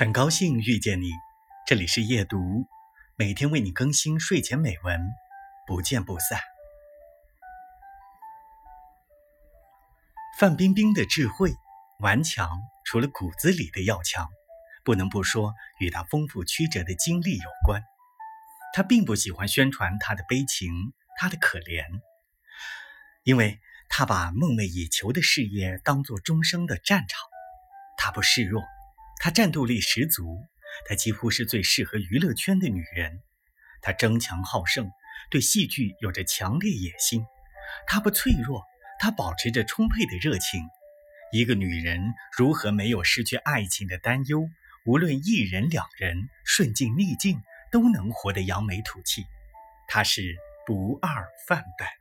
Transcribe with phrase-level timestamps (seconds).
[0.00, 1.10] 很高兴遇见你，
[1.66, 2.66] 这里是夜读，
[3.16, 4.98] 每天为你更新睡前美文，
[5.66, 6.40] 不见不散。
[10.38, 11.52] 范冰冰的智慧、
[11.98, 14.26] 顽强，除了骨子里的要强，
[14.84, 17.82] 不能不说与她丰富曲折的经历有关。
[18.72, 21.84] 她并不喜欢宣传她的悲情、她的可怜，
[23.22, 23.60] 因为
[23.90, 27.20] 她把梦寐以求的事业当作终生的战场，
[27.98, 28.62] 她不示弱。
[29.22, 30.48] 她战斗力十足，
[30.88, 33.20] 她几乎是最适合娱乐圈的女人。
[33.82, 34.90] 她争强好胜，
[35.30, 37.22] 对戏剧有着强烈野心。
[37.86, 38.64] 她不脆弱，
[38.98, 40.62] 她保持着充沛的热情。
[41.32, 42.00] 一个女人
[42.36, 44.48] 如何没有失去爱情的担忧？
[44.86, 49.26] 无论一人两人，顺境逆境都能活得扬眉吐气。
[49.86, 50.34] 她是
[50.66, 51.99] 不二范本。